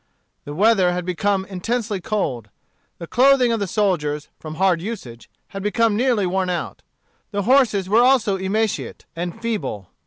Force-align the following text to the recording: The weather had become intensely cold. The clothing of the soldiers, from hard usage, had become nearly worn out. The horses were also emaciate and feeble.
The 0.45 0.55
weather 0.55 0.93
had 0.93 1.05
become 1.05 1.45
intensely 1.45 2.01
cold. 2.01 2.49
The 2.97 3.05
clothing 3.05 3.51
of 3.51 3.59
the 3.59 3.67
soldiers, 3.67 4.29
from 4.39 4.55
hard 4.55 4.81
usage, 4.81 5.29
had 5.49 5.61
become 5.61 5.95
nearly 5.95 6.25
worn 6.25 6.49
out. 6.49 6.81
The 7.29 7.43
horses 7.43 7.87
were 7.87 8.01
also 8.01 8.35
emaciate 8.37 9.05
and 9.15 9.39
feeble. 9.39 9.89